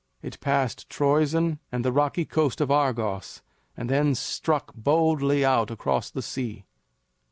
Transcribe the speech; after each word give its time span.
It 0.23 0.39
passed 0.39 0.89
Troezen 0.89 1.59
and 1.71 1.85
the 1.85 1.91
rocky 1.91 2.25
coast 2.25 2.59
of 2.59 2.71
Argos, 2.71 3.43
and 3.77 3.87
then 3.87 4.15
struck 4.15 4.73
boldly 4.73 5.45
out 5.45 5.69
across 5.69 6.09
the 6.09 6.23
sea. 6.23 6.65